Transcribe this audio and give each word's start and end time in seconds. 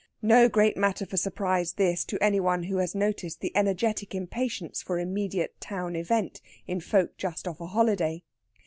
No 0.23 0.49
great 0.49 0.77
matter 0.77 1.05
for 1.05 1.15
surprise, 1.15 1.73
this, 1.73 2.03
to 2.05 2.17
any 2.23 2.39
one 2.39 2.63
who 2.63 2.77
has 2.77 2.95
noticed 2.95 3.39
the 3.39 3.55
energetic 3.55 4.15
impatience 4.15 4.81
for 4.81 4.97
immediate 4.97 5.53
town 5.61 5.95
event 5.95 6.41
in 6.65 6.81
folk 6.81 7.17
just 7.17 7.47
off 7.47 7.61
a 7.61 7.67
holiday. 7.67 8.23